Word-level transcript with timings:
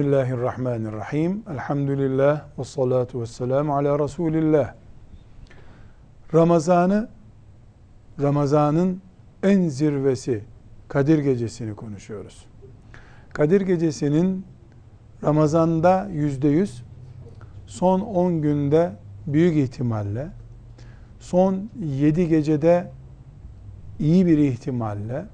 Bismillahirrahmanirrahim. 0.00 1.42
Elhamdülillah 1.50 2.44
ve 2.58 2.64
salatu 2.64 3.20
ve 3.20 3.26
selamu 3.26 3.76
ala 3.76 3.98
Resulillah. 3.98 4.74
Ramazanı, 6.34 7.08
Ramazanın 8.22 9.00
en 9.42 9.68
zirvesi 9.68 10.44
Kadir 10.88 11.18
Gecesi'ni 11.18 11.74
konuşuyoruz. 11.74 12.46
Kadir 13.32 13.60
Gecesi'nin 13.60 14.44
Ramazan'da 15.24 16.08
yüzde 16.12 16.48
yüz, 16.48 16.82
son 17.66 18.00
10 18.00 18.42
günde 18.42 18.92
büyük 19.26 19.56
ihtimalle, 19.56 20.28
son 21.18 21.70
7 21.80 22.28
gecede 22.28 22.90
iyi 23.98 24.26
bir 24.26 24.38
ihtimalle, 24.38 25.26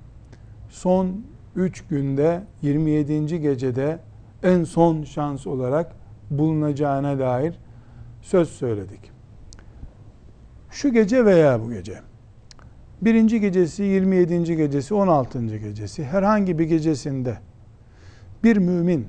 son 0.68 1.24
3 1.56 1.84
günde 1.88 2.42
27. 2.62 3.40
gecede 3.40 3.98
en 4.46 4.64
son 4.64 5.02
şans 5.02 5.46
olarak 5.46 5.92
bulunacağına 6.30 7.18
dair 7.18 7.54
söz 8.22 8.48
söyledik. 8.48 9.10
Şu 10.70 10.92
gece 10.92 11.24
veya 11.24 11.62
bu 11.62 11.70
gece, 11.70 12.00
birinci 13.02 13.40
gecesi, 13.40 13.82
27. 13.82 14.56
gecesi, 14.56 14.94
16. 14.94 15.56
gecesi, 15.56 16.04
herhangi 16.04 16.58
bir 16.58 16.64
gecesinde 16.64 17.38
bir 18.44 18.56
mümin 18.56 19.08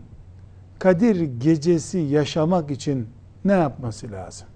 Kadir 0.80 1.22
gecesi 1.22 1.97
yaşamak 1.97 2.72
için 2.72 3.09
ne 3.45 3.52
yapması 3.52 4.12
lazım? 4.12 4.47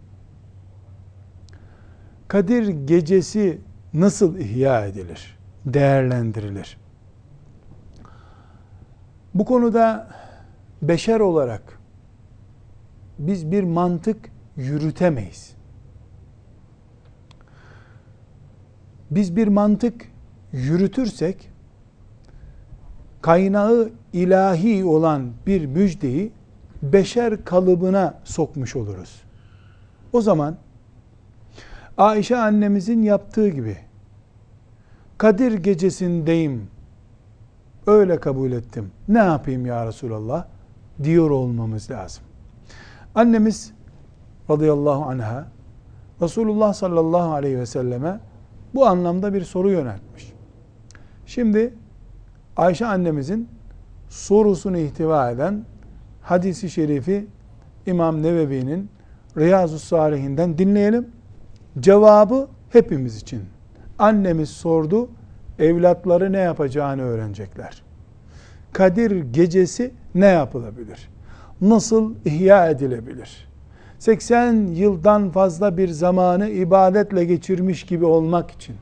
Kadir 2.28 2.67
gecesi 2.67 3.61
nasıl 3.94 4.38
ihya 4.38 4.86
edilir? 4.86 5.38
Değerlendirilir? 5.66 6.78
Bu 9.34 9.45
konuda 9.45 10.08
beşer 10.82 11.20
olarak 11.20 11.80
biz 13.20 13.52
bir 13.52 13.64
mantık 13.64 14.32
yürütemeyiz. 14.58 15.54
Biz 19.12 19.36
bir 19.36 19.48
mantık 19.48 20.08
yürütürsek 20.52 21.50
kaynağı 23.22 23.90
ilahi 24.14 24.86
olan 24.86 25.32
bir 25.48 25.66
müjdeyi 25.66 26.32
beşer 26.82 27.46
kalıbına 27.46 28.20
sokmuş 28.24 28.76
oluruz. 28.76 29.22
O 30.14 30.22
zaman 30.22 30.58
Ayşe 31.98 32.38
annemizin 32.38 33.04
yaptığı 33.04 33.50
gibi 33.50 33.78
Kadir 35.18 35.54
gecesindeyim 35.54 36.68
öyle 37.88 38.20
kabul 38.20 38.52
ettim. 38.52 38.92
Ne 39.08 39.18
yapayım 39.18 39.66
ya 39.66 39.86
Resulallah? 39.86 40.48
Diyor 41.03 41.30
olmamız 41.30 41.92
lazım. 41.92 42.23
Annemiz 43.16 43.73
radıyallahu 44.50 45.03
anha 45.03 45.47
Resulullah 46.22 46.73
sallallahu 46.73 47.31
aleyhi 47.34 47.59
ve 47.59 47.66
selleme 47.66 48.20
bu 48.74 48.85
anlamda 48.85 49.34
bir 49.34 49.44
soru 49.44 49.72
yöneltmiş. 49.72 50.34
Şimdi 51.25 51.74
Ayşe 52.57 52.85
annemizin 52.85 53.50
sorusunu 54.09 54.78
ihtiva 54.78 55.31
eden 55.31 55.66
hadisi 56.22 56.69
şerifi 56.69 57.28
İmam 57.85 58.23
Nevevi'nin 58.23 58.90
Riyazu 59.38 59.79
Salihinden 59.79 60.58
dinleyelim. 60.58 61.08
Cevabı 61.79 62.47
hepimiz 62.69 63.18
için. 63.18 63.44
Annemiz 64.00 64.50
sordu, 64.50 65.09
evlatları 65.59 66.31
ne 66.31 66.38
yapacağını 66.38 67.02
öğrenecekler. 67.02 67.84
Kadir 68.74 69.12
gecesi 69.12 69.92
ne 70.16 70.26
yapılabilir? 70.26 71.09
Nasıl 71.62 72.16
ihya 72.26 72.70
edilebilir? 72.70 73.48
80 74.00 74.54
yıldan 74.54 75.32
fazla 75.32 75.78
bir 75.78 75.90
zamanı 75.90 76.50
ibadetle 76.50 77.26
geçirmiş 77.26 77.84
gibi 77.84 78.06
olmak 78.06 78.52
için 78.52 78.76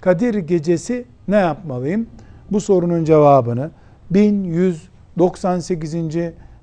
Kadir 0.00 0.34
gecesi 0.34 1.04
ne 1.28 1.36
yapmalıyım? 1.36 2.06
Bu 2.50 2.60
sorunun 2.60 3.04
cevabını 3.04 3.70
1198. 4.10 5.94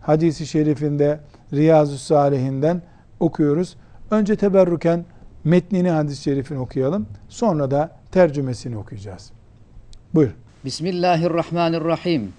hadisi 0.02 0.48
şerifinde 0.48 1.20
Riyazu 1.54 1.98
Salihinden 1.98 2.82
okuyoruz. 3.20 3.78
Önce 4.12 4.36
teberrüken 4.36 5.06
metnini 5.44 5.90
hadis-i 5.90 6.22
şerifini 6.24 6.60
okuyalım. 6.60 7.08
Sonra 7.30 7.72
da 7.72 7.92
tercümesini 8.12 8.78
okuyacağız. 8.78 9.32
Buyur. 10.14 10.43
Bismillahirrahmanirrahim. 10.66 12.34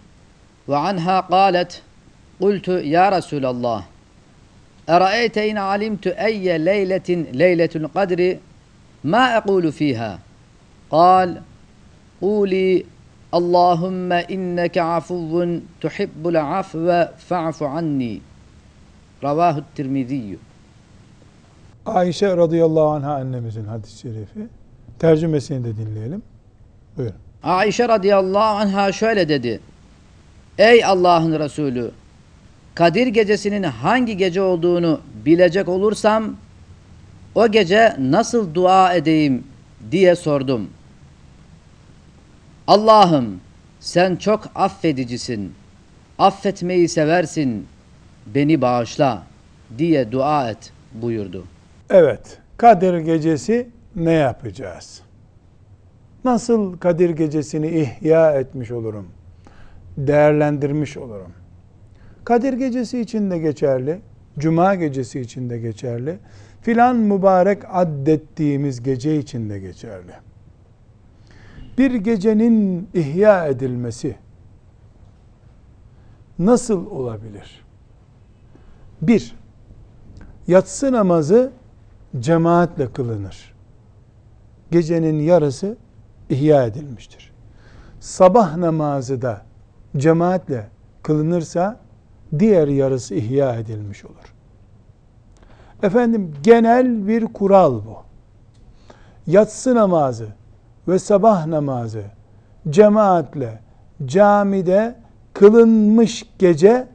Ve 0.69 0.77
anha 0.77 1.27
qalet 1.29 1.83
Kultu 2.39 2.81
ya 2.81 3.12
Resulallah 3.12 3.85
Eraeyte 4.89 5.49
in 5.49 5.57
alimtu 5.57 6.09
eyye 6.09 6.65
leyletin 6.65 7.29
leyletul 7.39 7.89
kadri 7.89 8.39
ma 9.03 9.37
ekulu 9.39 9.73
fiha 9.73 10.19
Kal 10.91 11.37
Kuli 12.21 12.87
Allahümme 13.33 14.25
inneke 14.29 14.83
afuvun 14.83 15.65
tuhibbul 15.81 16.35
afve 16.35 17.11
fa'fu 17.29 17.67
anni 17.67 18.21
Ravahu 19.23 19.65
tirmiziyyü 19.75 20.39
Ayşe 21.87 22.37
radıyallahu 22.37 22.89
anha 22.89 23.15
annemizin 23.15 23.65
hadis-i 23.65 23.99
şerifi. 23.99 24.49
Tercümesini 24.99 25.65
de 25.65 25.77
dinleyelim. 25.77 26.23
Buyurun. 26.97 27.15
Ayşe 27.44 27.88
radıyallahu 27.88 28.56
anha 28.56 28.93
şöyle 28.93 29.28
dedi. 29.28 29.60
Ey 30.59 30.84
Allah'ın 30.84 31.38
Resulü 31.38 31.91
Kadir 32.75 33.06
gecesinin 33.06 33.62
hangi 33.62 34.16
gece 34.16 34.43
olduğunu 34.43 35.00
bilecek 35.27 35.69
olursam 35.69 36.37
o 37.34 37.49
gece 37.49 37.97
nasıl 37.99 38.55
dua 38.55 38.94
edeyim 38.94 39.44
diye 39.91 40.16
sordum. 40.16 40.71
Allah'ım 42.66 43.41
sen 43.81 44.16
çok 44.16 44.44
affedicisin. 44.55 45.55
Affetmeyi 46.19 46.88
seversin. 46.88 47.66
Beni 48.26 48.61
bağışla 48.61 49.22
diye 49.78 50.12
dua 50.12 50.50
et 50.50 50.72
buyurdu. 50.94 51.44
Evet. 51.91 52.38
Kadir 52.56 52.99
gecesi 52.99 53.69
ne 53.97 54.12
yapacağız? 54.12 55.04
Nasıl 56.25 56.79
Kadir 56.79 57.11
gecesini 57.11 57.69
ihya 57.69 58.33
etmiş 58.33 58.71
olurum? 58.71 59.07
Değerlendirmiş 59.97 60.97
olurum. 60.97 61.33
Kadir 62.25 62.53
gecesi 62.53 63.01
için 63.01 63.31
de 63.31 63.39
geçerli. 63.39 64.01
Cuma 64.39 64.75
gecesi 64.75 65.21
için 65.21 65.51
de 65.51 65.59
geçerli. 65.59 66.19
Filan 66.62 66.97
mübarek 66.97 67.62
addettiğimiz 67.69 68.83
gece 68.83 69.17
için 69.17 69.51
de 69.51 69.59
geçerli. 69.59 70.12
Bir 71.79 71.95
gecenin 71.95 72.89
ihya 72.95 73.47
edilmesi 73.47 74.17
nasıl 76.39 76.87
olabilir? 76.87 77.65
Bir, 79.03 79.37
yatsı 80.47 80.93
namazı 80.93 81.53
cemaatle 82.21 82.93
kılınır. 82.93 83.55
Gecenin 84.71 85.21
yarısı 85.21 85.76
ihya 86.31 86.65
edilmiştir. 86.65 87.32
Sabah 88.00 88.56
namazı 88.56 89.23
da 89.23 89.43
cemaatle 89.97 90.67
kılınırsa 91.03 91.81
diğer 92.38 92.69
yarısı 92.69 93.15
ihya 93.15 93.55
edilmiş 93.55 94.05
olur. 94.05 94.35
Efendim 95.82 96.35
genel 96.43 97.09
bir 97.09 97.25
kural 97.25 97.75
bu. 97.75 97.97
Yatsı 99.26 99.75
namazı 99.75 100.26
ve 100.88 100.99
sabah 100.99 101.47
namazı 101.47 102.03
cemaatle 102.71 103.61
camide 104.06 104.94
kılınmış 105.32 106.25
gece 106.38 106.88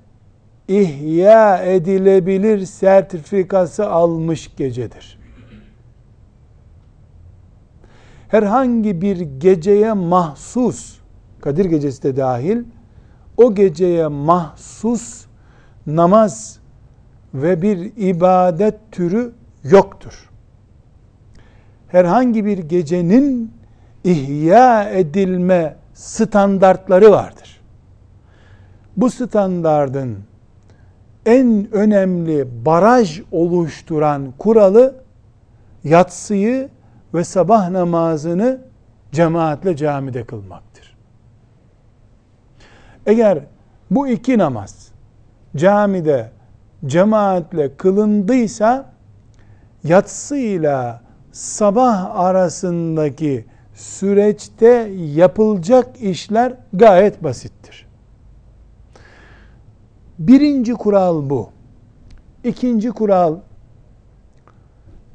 ihya 0.67 1.57
edilebilir 1.57 2.65
sertifikası 2.65 3.89
almış 3.89 4.55
gecedir. 4.55 5.18
Herhangi 8.29 9.01
bir 9.01 9.19
geceye 9.19 9.93
mahsus, 9.93 10.99
Kadir 11.41 11.65
gecesi 11.65 12.03
de 12.03 12.17
dahil, 12.17 12.63
o 13.37 13.55
geceye 13.55 14.07
mahsus 14.07 15.25
namaz 15.87 16.59
ve 17.33 17.61
bir 17.61 17.91
ibadet 17.97 18.75
türü 18.91 19.31
yoktur. 19.63 20.29
Herhangi 21.87 22.45
bir 22.45 22.57
gecenin 22.57 23.51
ihya 24.03 24.89
edilme 24.89 25.75
standartları 25.93 27.11
vardır. 27.11 27.61
Bu 28.97 29.09
standardın 29.09 30.17
en 31.25 31.67
önemli 31.71 32.65
baraj 32.65 33.21
oluşturan 33.31 34.33
kuralı 34.37 34.95
yatsıyı 35.83 36.69
ve 37.13 37.23
sabah 37.23 37.69
namazını 37.69 38.61
cemaatle 39.11 39.75
camide 39.75 40.23
kılmaktır. 40.23 40.97
Eğer 43.05 43.39
bu 43.91 44.07
iki 44.07 44.37
namaz 44.37 44.91
camide 45.55 46.31
cemaatle 46.85 47.75
kılındıysa 47.75 48.85
yatsıyla 49.83 51.01
sabah 51.31 52.15
arasındaki 52.15 53.45
süreçte 53.73 54.91
yapılacak 55.15 56.01
işler 56.01 56.53
gayet 56.73 57.23
basittir. 57.23 57.87
Birinci 60.19 60.73
kural 60.73 61.29
bu. 61.29 61.49
İkinci 62.43 62.89
kural 62.89 63.37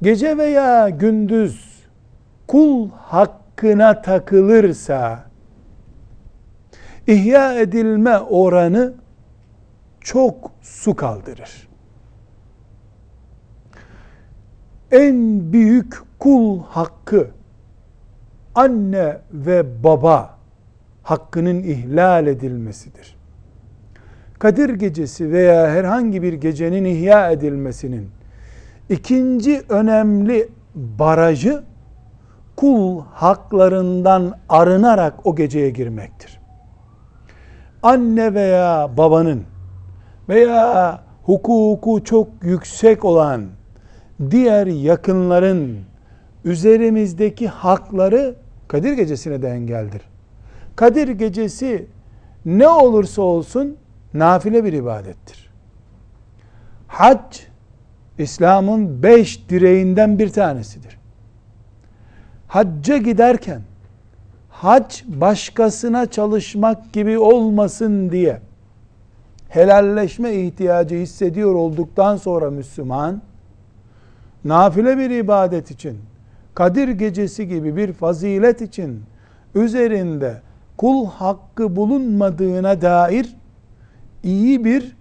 gece 0.03 0.39
veya 0.39 0.89
gündüz 0.89 1.74
kul 2.47 2.91
hakkına 2.91 4.03
takılırsa 4.03 5.25
ihya 7.07 7.61
edilme 7.61 8.19
oranı 8.19 8.95
çok 10.01 10.51
su 10.63 10.97
kaldırır. 10.97 11.69
En 14.91 15.53
büyük 15.53 15.99
kul 16.19 16.61
hakkı 16.63 17.31
anne 18.55 19.19
ve 19.33 19.85
baba 19.85 20.39
hakkının 21.03 21.63
ihlal 21.63 22.27
edilmesidir. 22.27 23.17
Kadir 24.39 24.71
gecesi 24.71 25.33
veya 25.33 25.71
herhangi 25.71 26.23
bir 26.23 26.33
gecenin 26.33 26.85
ihya 26.85 27.31
edilmesinin 27.31 28.11
ikinci 28.89 29.63
önemli 29.69 30.49
barajı 30.75 31.63
kul 32.57 33.03
haklarından 33.13 34.39
arınarak 34.49 35.27
o 35.27 35.37
geceye 35.37 35.71
girmektir. 35.71 36.41
Anne 37.83 38.35
veya 38.35 38.91
babanın 38.97 39.43
veya 40.29 41.01
hukuku 41.23 42.05
çok 42.05 42.29
yüksek 42.43 43.05
olan 43.05 43.47
diğer 44.31 44.67
yakınların 44.67 45.79
üzerimizdeki 46.45 47.49
hakları 47.49 48.35
Kadir 48.69 48.93
gecesine 48.93 49.43
de 49.43 49.49
engeldir. 49.49 50.03
Kadir 50.77 51.09
gecesi 51.09 51.87
ne 52.45 52.69
olursa 52.69 53.23
olsun 53.23 53.77
nafile 54.15 54.65
bir 54.65 54.73
ibadettir. 54.73 55.51
Hac 56.87 57.41
İslam'ın 58.19 59.03
beş 59.03 59.49
direğinden 59.49 60.19
bir 60.19 60.29
tanesidir. 60.29 60.99
Hacca 62.55 62.97
giderken 62.97 63.61
hac 64.49 65.03
başkasına 65.09 66.07
çalışmak 66.07 66.93
gibi 66.93 67.19
olmasın 67.19 68.11
diye 68.11 68.41
helalleşme 69.49 70.33
ihtiyacı 70.33 70.95
hissediyor 70.95 71.55
olduktan 71.55 72.17
sonra 72.17 72.51
Müslüman 72.51 73.23
nafile 74.45 74.99
bir 74.99 75.11
ibadet 75.11 75.71
için 75.71 75.99
Kadir 76.55 76.89
gecesi 76.89 77.49
gibi 77.49 77.77
bir 77.77 77.93
fazilet 77.93 78.61
için 78.61 79.03
üzerinde 79.55 80.41
kul 80.77 81.07
hakkı 81.07 81.77
bulunmadığına 81.77 82.83
dair 82.83 83.37
iyi 84.23 84.65
bir 84.65 84.97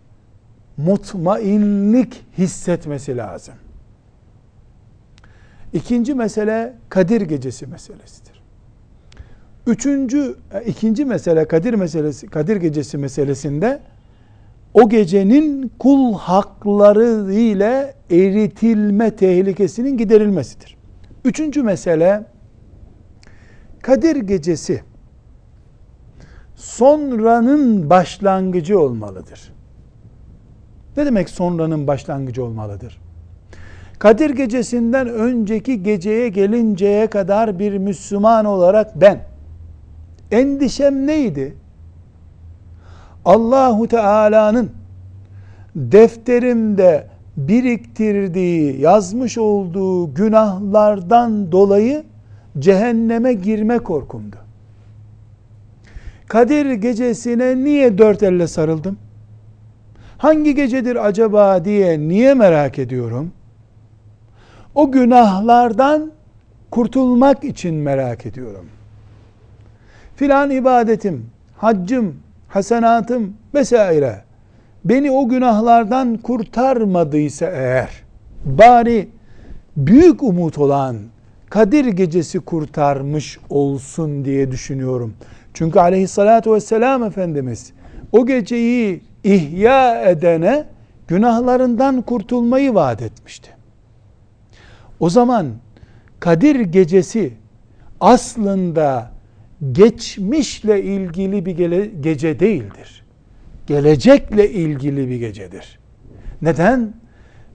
mutmainlik 0.77 2.25
hissetmesi 2.38 3.17
lazım. 3.17 3.53
İkinci 5.74 6.14
mesele 6.14 6.74
Kadir 6.90 7.22
gecesi 7.22 7.68
meselesidir. 7.68 8.44
Üçüncü, 9.68 10.36
e, 10.54 10.64
ikinci 10.66 11.06
mesele 11.06 11.46
Kadir 11.48 11.74
meselesi, 11.74 12.28
Kadir 12.28 12.56
gecesi 12.56 12.98
meselesinde 12.98 13.80
o 14.74 14.90
gecenin 14.90 15.72
kul 15.80 16.14
hakları 16.14 17.34
ile 17.34 17.96
eritilme 18.12 19.16
tehlikesinin 19.16 19.98
giderilmesidir. 19.98 20.78
Üçüncü 21.25 21.64
mesele 21.64 22.25
Kadir 23.81 24.16
gecesi 24.16 24.84
sonranın 26.56 27.90
başlangıcı 27.90 28.80
olmalıdır. 28.80 29.54
Ne 30.98 31.06
demek 31.06 31.30
sonranın 31.30 31.88
başlangıcı 31.88 32.46
olmalıdır? 32.46 33.02
Kadir 34.00 34.30
gecesinden 34.30 35.07
önceki 35.07 35.84
geceye 35.84 36.30
gelinceye 36.30 37.07
kadar 37.07 37.60
bir 37.60 37.78
Müslüman 37.78 38.45
olarak 38.45 39.01
ben 39.01 39.19
endişem 40.31 41.07
neydi? 41.07 41.56
Allahu 43.25 43.88
Teala'nın 43.88 44.72
defterimde 45.75 47.07
biriktirdiği, 47.38 48.81
yazmış 48.81 49.38
olduğu 49.38 50.13
günahlardan 50.13 51.51
dolayı 51.51 52.04
cehenneme 52.60 53.34
girme 53.34 53.80
korkumdu. 53.80 54.36
Kadir 56.28 56.72
gecesine 56.72 57.63
niye 57.63 57.98
dört 57.98 58.24
elle 58.24 58.48
sarıldım? 58.48 58.98
Hangi 60.18 60.56
gecedir 60.56 61.06
acaba 61.06 61.66
diye 61.66 62.00
niye 62.00 62.34
merak 62.34 62.80
ediyorum? 62.80 63.31
O 64.75 64.92
günahlardan 64.92 66.12
kurtulmak 66.72 67.44
için 67.44 67.75
merak 67.75 68.25
ediyorum. 68.25 68.66
Filan 70.16 70.50
ibadetim, 70.52 71.25
haccım, 71.58 72.16
hasenatım 72.48 73.34
vesaire 73.54 74.22
beni 74.86 75.12
o 75.12 75.30
günahlardan 75.30 76.18
kurtarmadıysa 76.18 77.46
eğer 77.46 77.89
bari 78.46 79.10
büyük 79.77 80.24
umut 80.24 80.58
olan 80.58 80.98
Kadir 81.50 81.86
gecesi 81.86 82.39
kurtarmış 82.39 83.39
olsun 83.50 84.25
diye 84.25 84.51
düşünüyorum. 84.51 85.13
Çünkü 85.53 85.80
aleyhissalatu 85.80 86.53
vesselam 86.53 87.03
Efendimiz 87.03 87.74
o 88.12 88.25
geceyi 88.25 89.01
ihya 89.24 90.01
edene 90.01 90.65
günahlarından 91.08 92.01
kurtulmayı 92.01 92.74
vaat 92.74 93.01
etmişti. 93.01 93.50
O 95.03 95.10
zaman 95.10 95.48
Kadir 96.19 96.60
gecesi 96.60 97.33
aslında 98.00 99.12
geçmişle 99.72 100.83
ilgili 100.83 101.45
bir 101.45 102.01
gece 102.01 102.39
değildir. 102.39 103.05
Gelecekle 103.67 104.51
ilgili 104.51 105.10
bir 105.10 105.15
gecedir. 105.15 105.79
Neden? 106.41 106.93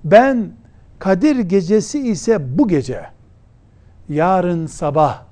Ben 0.04 0.50
Kadir 0.98 1.38
gecesi 1.38 2.08
ise 2.08 2.58
bu 2.58 2.68
gece 2.68 3.02
yarın 4.08 4.66
sabah 4.66 5.22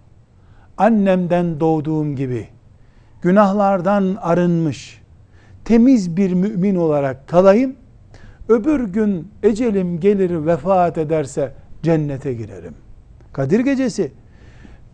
annemden 0.78 1.60
doğduğum 1.60 2.16
gibi 2.16 2.48
günahlardan 3.22 4.16
arınmış 4.20 5.02
temiz 5.64 6.16
bir 6.16 6.32
mümin 6.32 6.76
olarak 6.76 7.28
kalayım. 7.28 7.76
Öbür 8.48 8.84
gün 8.84 9.28
ecelim 9.42 10.00
gelir 10.00 10.46
vefat 10.46 10.98
ederse 10.98 11.52
cennete 11.86 12.34
girerim. 12.34 12.74
Kadir 13.32 13.60
gecesi 13.60 14.12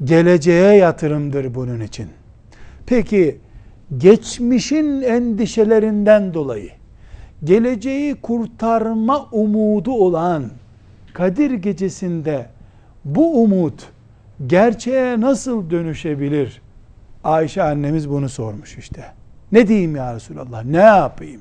geleceğe 0.04 0.76
yatırımdır 0.76 1.54
bunun 1.54 1.80
için. 1.80 2.08
Peki 2.86 3.38
geçmişin 3.98 5.02
endişelerinden 5.02 6.34
dolayı 6.34 6.70
geleceği 7.44 8.14
kurtarma 8.14 9.28
umudu 9.32 9.92
olan 9.92 10.50
Kadir 11.14 11.50
gecesinde 11.50 12.46
bu 13.04 13.42
umut 13.42 13.88
gerçeğe 14.46 15.20
nasıl 15.20 15.70
dönüşebilir? 15.70 16.62
Ayşe 17.24 17.62
annemiz 17.62 18.10
bunu 18.10 18.28
sormuş 18.28 18.78
işte. 18.78 19.04
Ne 19.52 19.68
diyeyim 19.68 19.96
ya 19.96 20.14
Resulallah? 20.14 20.64
Ne 20.64 20.76
yapayım? 20.76 21.40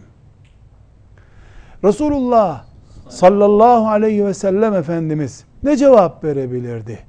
Resulullah 1.83 2.70
sallallahu 3.09 3.87
aleyhi 3.87 4.25
ve 4.25 4.33
sellem 4.33 4.73
Efendimiz 4.73 5.45
ne 5.63 5.77
cevap 5.77 6.23
verebilirdi? 6.23 6.99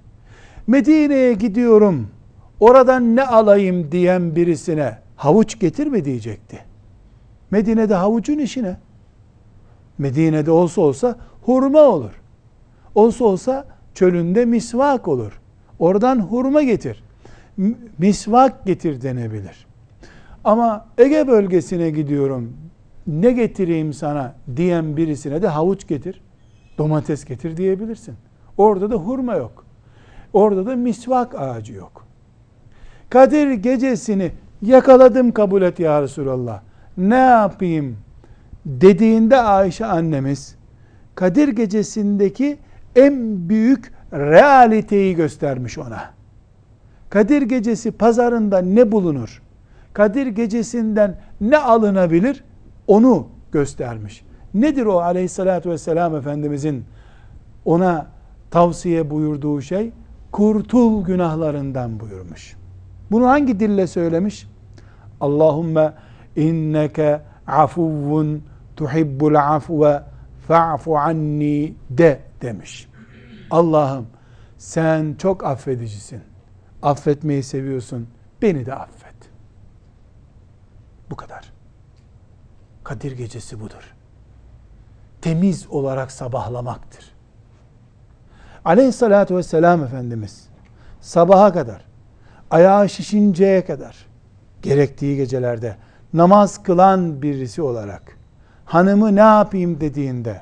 Medine'ye 0.67 1.33
gidiyorum, 1.33 2.09
oradan 2.61 3.17
ne 3.17 3.25
alayım 3.27 3.93
diyen 3.93 4.37
birisine 4.37 4.99
havuç 5.17 5.59
getir 5.59 5.87
mi 5.87 6.05
diyecekti. 6.05 6.59
Medine'de 7.51 7.95
havucun 7.95 8.39
işine. 8.39 8.77
Medine'de 9.99 10.51
olsa 10.51 10.81
olsa 10.81 11.17
hurma 11.43 11.81
olur. 11.81 12.23
Olsa 12.95 13.25
olsa 13.25 13.67
çölünde 13.95 14.45
misvak 14.45 15.09
olur. 15.09 15.41
Oradan 15.79 16.21
hurma 16.21 16.63
getir. 16.63 17.05
Misvak 17.99 18.67
getir 18.67 19.03
denebilir. 19.03 19.67
Ama 20.45 20.87
Ege 20.99 21.29
bölgesine 21.29 21.91
gidiyorum. 21.91 22.57
Ne 23.07 23.33
getireyim 23.33 23.93
sana 23.93 24.35
diyen 24.57 24.97
birisine 24.97 25.43
de 25.43 25.49
havuç 25.49 25.89
getir, 25.89 26.23
domates 26.79 27.25
getir 27.25 27.57
diyebilirsin. 27.57 28.15
Orada 28.57 28.91
da 28.91 28.95
hurma 28.95 29.35
yok. 29.35 29.65
Orada 30.33 30.67
da 30.67 30.77
misvak 30.77 31.35
ağacı 31.41 31.73
yok. 31.73 32.07
Kadir 33.11 33.51
gecesini 33.51 34.33
yakaladım 34.63 35.33
kabul 35.33 35.63
et 35.63 35.81
ya 35.81 36.03
Resulallah. 36.03 36.61
Ne 36.97 37.17
yapayım 37.17 37.97
dediğinde 38.67 39.37
Ayşe 39.37 39.87
annemiz 39.87 40.57
Kadir 41.15 41.49
gecesindeki 41.49 42.59
en 42.97 43.49
büyük 43.49 43.93
realiteyi 44.13 45.15
göstermiş 45.15 45.79
ona. 45.79 46.11
Kadir 47.11 47.43
gecesi 47.43 47.93
pazarında 47.93 48.59
ne 48.59 48.93
bulunur? 48.93 49.43
Kadir 49.93 50.27
gecesinden 50.27 51.21
ne 51.41 51.59
alınabilir? 51.59 52.45
Onu 52.87 53.29
göstermiş. 53.53 54.25
Nedir 54.55 54.87
o 54.87 55.01
aleyhissalatü 55.01 55.71
vesselam 55.71 56.17
Efendimizin 56.17 56.85
ona 57.65 58.07
tavsiye 58.51 59.11
buyurduğu 59.11 59.61
şey? 59.61 59.93
Kurtul 60.33 61.05
günahlarından 61.05 62.01
buyurmuş. 62.01 62.57
Bunu 63.11 63.29
hangi 63.29 63.61
dille 63.61 63.87
söylemiş? 63.87 64.49
Allahümme 65.21 65.95
inneke 66.37 67.21
afuvun 67.47 68.43
tuhibbul 68.77 69.35
afve 69.35 70.03
fa'fu 70.49 70.99
anni 70.99 71.75
de 71.91 72.21
demiş. 72.43 72.89
Allah'ım 73.51 74.07
sen 74.59 75.15
çok 75.19 75.45
affedicisin. 75.45 76.21
Affetmeyi 76.83 77.43
seviyorsun. 77.43 78.09
Beni 78.43 78.67
de 78.67 78.75
affet. 78.75 79.15
Bu 81.11 81.17
kadar. 81.17 81.52
Kadir 82.93 83.13
gecesi 83.13 83.61
budur. 83.61 83.95
Temiz 85.21 85.67
olarak 85.71 86.13
sabahlamaktır. 86.13 87.13
Aleyhissalatü 88.65 89.37
vesselam 89.37 89.85
Efendimiz 89.85 90.49
sabaha 91.01 91.53
kadar, 91.53 91.85
ayağı 92.51 92.89
şişinceye 92.89 93.65
kadar, 93.65 94.07
gerektiği 94.63 95.17
gecelerde 95.17 95.77
namaz 96.13 96.63
kılan 96.63 97.23
birisi 97.23 97.63
olarak 97.63 98.19
hanımı 98.65 99.17
ne 99.17 99.21
yapayım 99.21 99.81
dediğinde 99.81 100.41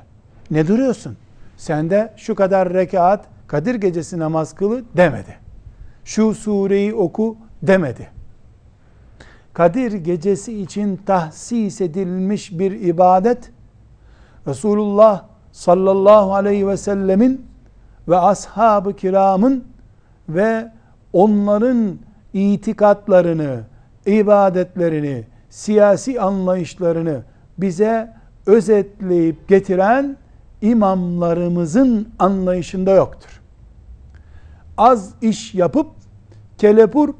ne 0.51 0.67
duruyorsun? 0.67 1.17
Sen 1.57 1.89
de 1.89 2.13
şu 2.17 2.35
kadar 2.35 2.73
rekat 2.73 3.25
Kadir 3.47 3.75
gecesi 3.75 4.19
namaz 4.19 4.55
kılı 4.55 4.83
demedi. 4.97 5.35
Şu 6.05 6.33
sureyi 6.33 6.93
oku 6.93 7.37
demedi. 7.61 8.20
Kadir 9.53 9.91
gecesi 9.91 10.61
için 10.61 10.99
tahsis 11.05 11.81
edilmiş 11.81 12.59
bir 12.59 12.71
ibadet 12.71 13.51
Resulullah 14.47 15.25
sallallahu 15.51 16.33
aleyhi 16.33 16.67
ve 16.67 16.77
sellemin 16.77 17.45
ve 18.07 18.17
ashab-ı 18.17 18.95
kiramın 18.95 19.63
ve 20.29 20.71
onların 21.13 21.97
itikatlarını, 22.33 23.59
ibadetlerini, 24.05 25.23
siyasi 25.49 26.21
anlayışlarını 26.21 27.23
bize 27.57 28.13
özetleyip 28.45 29.47
getiren 29.47 30.17
imamlarımızın 30.61 32.09
anlayışında 32.19 32.91
yoktur. 32.91 33.41
Az 34.77 35.13
iş 35.21 35.53
yapıp 35.55 35.87
kelepur 36.57 37.13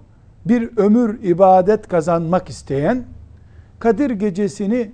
bir 0.46 0.78
ömür 0.78 1.24
ibadet 1.24 1.88
kazanmak 1.88 2.50
isteyen 2.50 3.04
Kadir 3.80 4.10
gecesini 4.10 4.92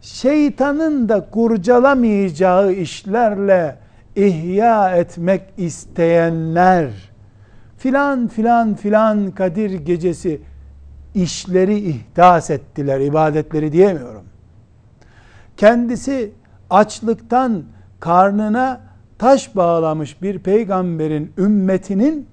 şeytanın 0.00 1.08
da 1.08 1.30
kurcalamayacağı 1.30 2.72
işlerle 2.72 3.78
ihya 4.16 4.96
etmek 4.96 5.42
isteyenler 5.56 6.90
filan 7.78 8.28
filan 8.28 8.74
filan 8.74 9.30
Kadir 9.30 9.70
gecesi 9.70 10.40
işleri 11.14 11.78
ihdas 11.78 12.50
ettiler, 12.50 13.00
ibadetleri 13.00 13.72
diyemiyorum. 13.72 14.24
Kendisi 15.56 16.30
açlıktan 16.70 17.64
karnına 18.00 18.80
taş 19.18 19.56
bağlamış 19.56 20.22
bir 20.22 20.38
peygamberin 20.38 21.32
ümmetinin 21.38 22.26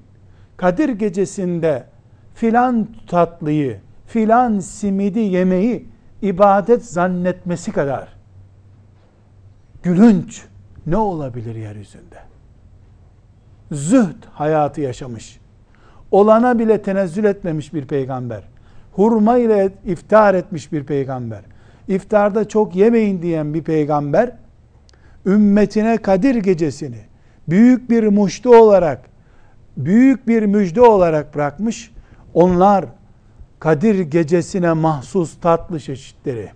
Kadir 0.58 0.90
gecesinde 0.90 1.84
filan 2.34 2.88
tatlıyı, 3.08 3.80
filan 4.08 4.60
simidi 4.60 5.20
yemeyi 5.20 5.88
ibadet 6.22 6.86
zannetmesi 6.86 7.72
kadar 7.72 8.08
gülünç 9.84 10.46
ne 10.88 10.98
olabilir 10.98 11.56
yeryüzünde? 11.56 12.18
Zühd 13.72 14.24
hayatı 14.32 14.82
yaşamış. 14.82 15.40
Olana 16.12 16.60
bile 16.60 16.82
tenezzül 16.82 17.24
etmemiş 17.24 17.74
bir 17.74 17.86
peygamber. 17.86 18.44
Hurma 18.92 19.38
ile 19.38 19.70
iftar 19.86 20.34
etmiş 20.34 20.72
bir 20.72 20.84
peygamber. 20.84 21.42
İftarda 21.88 22.48
çok 22.48 22.76
yemeyin 22.76 23.22
diyen 23.22 23.54
bir 23.54 23.64
peygamber 23.64 24.32
ümmetine 25.26 25.98
Kadir 25.98 26.36
gecesini 26.36 27.00
büyük 27.50 27.90
bir 27.90 28.08
muştu 28.08 28.56
olarak 28.56 29.02
büyük 29.78 30.28
bir 30.28 30.44
müjde 30.44 30.82
olarak 30.82 31.36
bırakmış. 31.36 31.93
Onlar 32.34 32.86
Kadir 33.60 34.00
gecesine 34.00 34.74
mahsus 34.74 35.40
tatlı 35.42 35.80
çeşitleri, 35.80 36.50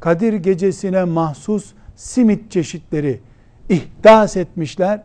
Kadir 0.00 0.34
gecesine 0.34 1.04
mahsus 1.04 1.72
simit 1.96 2.50
çeşitleri 2.50 3.20
ihdas 3.68 4.36
etmişler. 4.36 5.02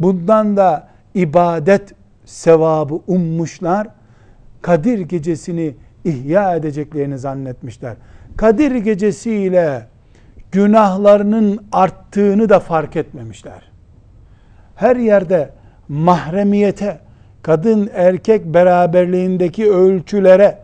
Bundan 0.00 0.56
da 0.56 0.88
ibadet 1.14 1.94
sevabı 2.24 3.00
ummuşlar. 3.06 3.88
Kadir 4.62 4.98
gecesini 4.98 5.74
ihya 6.04 6.56
edeceklerini 6.56 7.18
zannetmişler. 7.18 7.96
Kadir 8.36 8.74
gecesiyle 8.74 9.86
günahlarının 10.52 11.64
arttığını 11.72 12.48
da 12.48 12.60
fark 12.60 12.96
etmemişler. 12.96 13.70
Her 14.76 14.96
yerde 14.96 15.50
mahremiyete, 15.88 16.98
kadın 17.42 17.90
erkek 17.94 18.46
beraberliğindeki 18.46 19.70
ölçülere 19.70 20.58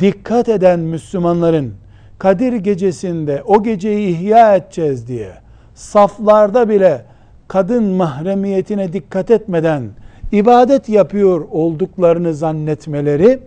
dikkat 0.00 0.48
eden 0.48 0.80
Müslümanların 0.80 1.74
Kadir 2.18 2.52
gecesinde 2.52 3.42
o 3.46 3.62
geceyi 3.62 4.08
ihya 4.08 4.56
edeceğiz 4.56 5.08
diye 5.08 5.32
saflarda 5.74 6.68
bile 6.68 7.04
kadın 7.48 7.84
mahremiyetine 7.84 8.92
dikkat 8.92 9.30
etmeden 9.30 9.90
ibadet 10.32 10.88
yapıyor 10.88 11.48
olduklarını 11.50 12.34
zannetmeleri 12.34 13.40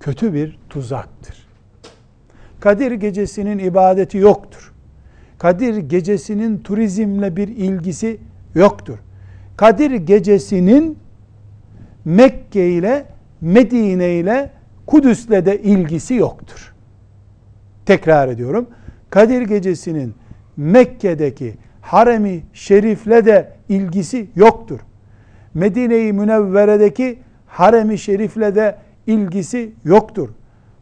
kötü 0.00 0.34
bir 0.34 0.58
tuzaktır. 0.70 1.48
Kadir 2.60 2.92
gecesinin 2.92 3.58
ibadeti 3.58 4.18
yoktur. 4.18 4.72
Kadir 5.38 5.76
gecesinin 5.76 6.58
turizmle 6.58 7.36
bir 7.36 7.48
ilgisi 7.48 8.20
yoktur. 8.54 8.98
Kadir 9.56 9.90
gecesinin 9.90 10.98
Mekke 12.04 12.70
ile 12.70 13.04
Medine 13.40 14.14
ile 14.14 14.50
Kudüs'le 14.86 15.30
de 15.30 15.62
ilgisi 15.62 16.14
yoktur. 16.14 16.74
Tekrar 17.86 18.28
ediyorum. 18.28 18.66
Kadir 19.10 19.42
gecesinin 19.42 20.14
Mekke'deki 20.56 21.54
haremi 21.80 22.42
şerifle 22.52 23.24
de 23.24 23.52
ilgisi 23.68 24.26
yoktur. 24.36 24.80
Medine-i 25.54 26.12
Münevvere'deki 26.12 27.18
haremi 27.46 27.98
şerifle 27.98 28.54
de 28.54 28.76
ilgisi 29.06 29.72
yoktur. 29.84 30.28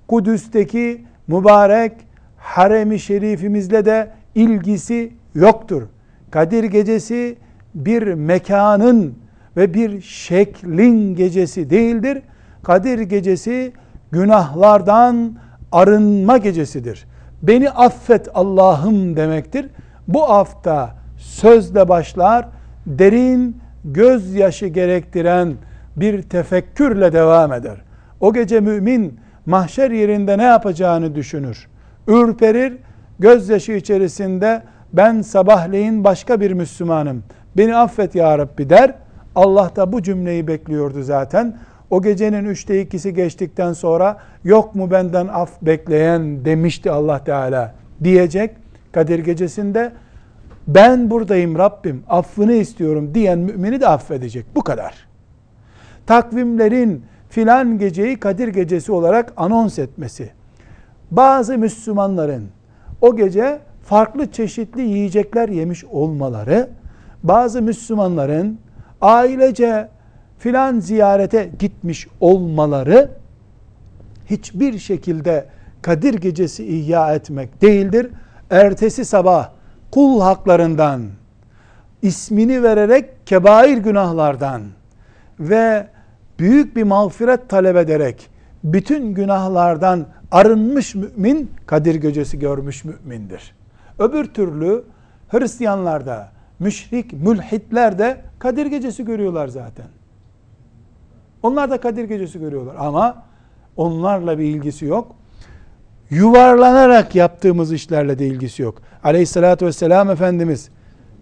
Kudüs'teki 0.09 1.05
mübarek 1.29 1.93
haremi 2.37 2.99
şerifimizle 2.99 3.85
de 3.85 4.11
ilgisi 4.35 5.13
yoktur. 5.35 5.83
Kadir 6.31 6.65
gecesi 6.65 7.37
bir 7.75 8.15
mekanın 8.15 9.15
ve 9.57 9.75
bir 9.75 10.01
şeklin 10.01 11.15
gecesi 11.15 11.71
değildir. 11.71 12.23
Kadir 12.63 12.99
gecesi 12.99 13.73
günahlardan 14.11 15.37
arınma 15.73 16.39
gecesidir. 16.39 17.07
Beni 17.43 17.71
affet 17.71 18.29
Allah'ım 18.35 19.17
demektir. 19.17 19.67
Bu 20.09 20.29
hafta 20.29 20.95
sözle 21.17 21.89
başlar, 21.89 22.49
derin 22.87 23.57
gözyaşı 23.85 24.67
gerektiren 24.67 25.55
bir 25.97 26.23
tefekkürle 26.23 27.13
devam 27.13 27.53
eder. 27.53 27.77
O 28.21 28.33
gece 28.33 28.61
mümin 28.61 29.21
mahşer 29.47 29.91
yerinde 29.91 30.39
ne 30.39 30.43
yapacağını 30.43 31.15
düşünür. 31.15 31.69
Ürperir, 32.09 32.77
gözyaşı 33.19 33.73
içerisinde 33.73 34.63
ben 34.93 35.23
sabahleyin 35.23 36.05
başka 36.05 36.41
bir 36.41 36.53
Müslümanım. 36.53 37.25
Beni 37.57 37.77
affet 37.77 38.15
ya 38.15 38.39
Rabbi 38.39 38.71
der. 38.71 38.95
Allah 39.37 39.71
da 39.77 39.93
bu 39.93 40.03
cümleyi 40.03 40.47
bekliyordu 40.47 41.03
zaten. 41.03 41.59
O 41.91 42.03
gecenin 42.03 42.45
üçte 42.45 42.81
ikisi 42.81 43.15
geçtikten 43.15 43.73
sonra 43.73 44.19
yok 44.45 44.75
mu 44.75 44.91
benden 44.91 45.27
af 45.27 45.63
bekleyen 45.63 46.45
demişti 46.45 46.91
Allah 46.91 47.25
Teala 47.25 47.75
diyecek. 48.05 48.57
Kadir 48.93 49.19
gecesinde 49.19 49.93
ben 50.67 51.11
buradayım 51.11 51.59
Rabbim 51.59 52.03
affını 52.09 52.53
istiyorum 52.53 53.11
diyen 53.15 53.39
mümini 53.39 53.81
de 53.81 53.89
affedecek. 53.89 54.47
Bu 54.55 54.65
kadar. 54.65 55.07
Takvimlerin 56.07 57.05
filan 57.29 57.79
geceyi 57.79 58.21
Kadir 58.21 58.49
gecesi 58.49 58.93
olarak 58.93 59.33
anons 59.37 59.79
etmesi. 59.79 60.31
Bazı 61.11 61.59
Müslümanların 61.59 62.49
o 63.01 63.17
gece 63.17 63.59
farklı 63.83 64.33
çeşitli 64.33 64.83
yiyecekler 64.83 65.49
yemiş 65.49 65.85
olmaları, 65.85 66.69
bazı 67.23 67.63
Müslümanların 67.63 68.59
ailece 69.07 69.89
filan 70.39 70.81
ziyarete 70.81 71.51
gitmiş 71.59 72.09
olmaları 72.21 73.11
hiçbir 74.31 74.79
şekilde 74.79 75.47
Kadir 75.83 76.15
gecesi 76.15 76.67
ihya 76.67 77.15
etmek 77.15 77.63
değildir. 77.63 78.11
Ertesi 78.51 79.05
sabah 79.05 79.51
kul 79.91 80.21
haklarından 80.21 81.03
ismini 82.03 82.63
vererek 82.63 83.27
kebair 83.27 83.79
günahlardan 83.79 84.63
ve 85.41 85.87
büyük 86.39 86.77
bir 86.77 86.83
mağfiret 86.83 87.49
talep 87.49 87.77
ederek 87.77 88.31
bütün 88.65 89.15
günahlardan 89.15 90.07
arınmış 90.31 90.95
mümin 90.95 91.51
Kadir 91.67 91.95
gecesi 91.95 92.39
görmüş 92.39 92.85
mümindir. 92.85 93.55
Öbür 93.99 94.25
türlü 94.25 94.85
Hristiyanlarda, 95.29 96.29
müşrik, 96.59 97.13
mülhitler 97.13 97.99
de 97.99 98.21
Kadir 98.39 98.67
gecesi 98.67 99.05
görüyorlar 99.05 99.49
zaten. 99.49 99.87
Onlar 101.43 101.71
da 101.71 101.81
Kadir 101.81 102.05
gecesi 102.05 102.41
görüyorlar 102.41 102.75
ama 102.79 103.23
onlarla 103.77 104.39
bir 104.39 104.45
ilgisi 104.45 104.85
yok. 104.85 105.17
Yuvarlanarak 106.11 107.15
yaptığımız 107.15 107.73
işlerle 107.73 108.19
de 108.19 108.27
ilgisi 108.27 108.63
yok. 108.63 108.83
Aleyhissalatü 109.05 109.67
vesselam 109.67 110.11
Efendimiz 110.11 110.71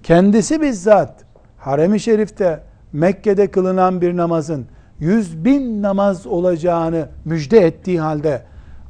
kendisi 0.03 0.62
bizzat 0.62 1.25
harem-i 1.59 2.00
şerifte 2.00 2.61
Mekke'de 2.93 3.50
kılınan 3.50 4.00
bir 4.00 4.17
namazın 4.17 4.67
yüz 5.00 5.45
bin 5.45 5.83
namaz 5.83 6.26
olacağını 6.26 7.09
müjde 7.25 7.59
ettiği 7.59 8.00
halde 8.00 8.43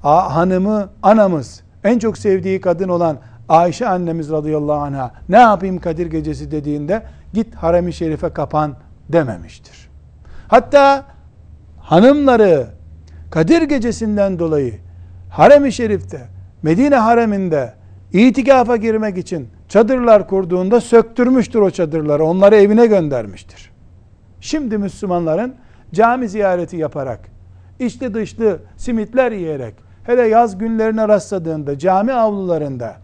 hanımı, 0.02 0.90
anamız, 1.02 1.62
en 1.84 1.98
çok 1.98 2.18
sevdiği 2.18 2.60
kadın 2.60 2.88
olan 2.88 3.18
Ayşe 3.48 3.88
annemiz 3.88 4.30
radıyallahu 4.30 4.80
anh'a 4.80 5.12
ne 5.28 5.36
yapayım 5.38 5.78
Kadir 5.78 6.06
gecesi 6.06 6.50
dediğinde 6.50 7.02
git 7.32 7.54
harem-i 7.54 7.92
şerife 7.92 8.28
kapan 8.28 8.74
dememiştir. 9.08 9.88
Hatta 10.48 11.04
hanımları 11.80 12.66
Kadir 13.30 13.62
gecesinden 13.62 14.38
dolayı 14.38 14.74
harem-i 15.30 15.72
şerifte 15.72 16.20
Medine 16.62 16.96
hareminde 16.96 17.74
itikafa 18.12 18.76
girmek 18.76 19.18
için 19.18 19.48
çadırlar 19.68 20.28
kurduğunda 20.28 20.80
söktürmüştür 20.80 21.60
o 21.60 21.70
çadırları. 21.70 22.24
Onları 22.24 22.56
evine 22.56 22.86
göndermiştir. 22.86 23.70
Şimdi 24.40 24.78
Müslümanların 24.78 25.54
cami 25.94 26.28
ziyareti 26.28 26.76
yaparak, 26.76 27.20
içli 27.78 28.14
dışlı 28.14 28.58
simitler 28.76 29.32
yiyerek, 29.32 29.74
hele 30.04 30.22
yaz 30.22 30.58
günlerine 30.58 31.08
rastladığında 31.08 31.78
cami 31.78 32.12
avlularında 32.12 33.03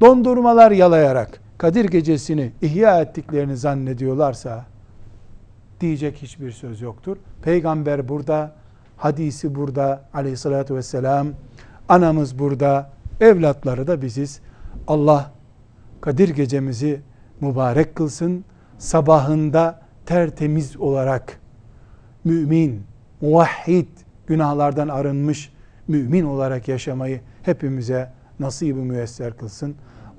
dondurmalar 0.00 0.70
yalayarak 0.70 1.40
Kadir 1.58 1.84
gecesini 1.84 2.52
ihya 2.62 3.00
ettiklerini 3.00 3.56
zannediyorlarsa 3.56 4.64
diyecek 5.80 6.16
hiçbir 6.22 6.52
söz 6.52 6.80
yoktur. 6.80 7.16
Peygamber 7.42 8.08
burada, 8.08 8.52
hadisi 8.96 9.54
burada 9.54 10.04
aleyhissalatü 10.14 10.74
vesselam, 10.74 11.28
anamız 11.88 12.38
burada, 12.38 12.90
evlatları 13.20 13.86
da 13.86 14.02
biziz. 14.02 14.40
Allah 14.86 15.30
Kadir 16.00 16.28
gecemizi 16.28 17.00
mübarek 17.40 17.94
kılsın. 17.94 18.44
Sabahında 18.78 19.80
tertemiz 20.06 20.76
olarak 20.76 21.40
mümin, 22.24 22.82
muvahhid, 23.20 23.88
günahlardan 24.26 24.88
arınmış 24.88 25.52
mümin 25.88 26.24
olarak 26.24 26.68
yaşamayı 26.68 27.20
hepimize 27.42 28.12
nasibi 28.38 28.80
müyesser 28.80 29.36
kılsın. 29.36 29.76